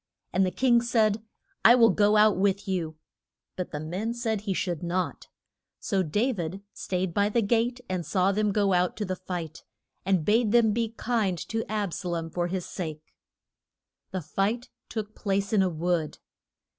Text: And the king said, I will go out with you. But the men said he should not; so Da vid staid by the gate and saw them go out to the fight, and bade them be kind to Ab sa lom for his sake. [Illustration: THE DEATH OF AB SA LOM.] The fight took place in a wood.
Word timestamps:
And 0.33 0.43
the 0.43 0.49
king 0.49 0.81
said, 0.81 1.21
I 1.63 1.75
will 1.75 1.91
go 1.91 2.17
out 2.17 2.35
with 2.35 2.67
you. 2.67 2.95
But 3.55 3.69
the 3.69 3.79
men 3.79 4.15
said 4.15 4.41
he 4.41 4.53
should 4.55 4.81
not; 4.81 5.27
so 5.79 6.01
Da 6.01 6.31
vid 6.31 6.63
staid 6.73 7.13
by 7.13 7.29
the 7.29 7.43
gate 7.43 7.81
and 7.87 8.03
saw 8.03 8.31
them 8.31 8.51
go 8.51 8.73
out 8.73 8.97
to 8.97 9.05
the 9.05 9.15
fight, 9.15 9.63
and 10.03 10.25
bade 10.25 10.53
them 10.53 10.71
be 10.73 10.89
kind 10.97 11.37
to 11.49 11.63
Ab 11.71 11.93
sa 11.93 12.09
lom 12.09 12.31
for 12.31 12.47
his 12.47 12.65
sake. 12.65 13.13
[Illustration: 14.11 14.11
THE 14.11 14.19
DEATH 14.19 14.27
OF 14.27 14.31
AB 14.31 14.35
SA 14.39 14.41
LOM.] 14.41 14.51
The 14.57 14.57
fight 14.57 14.69
took 14.89 15.13
place 15.15 15.53
in 15.53 15.61
a 15.61 15.69
wood. 15.69 16.17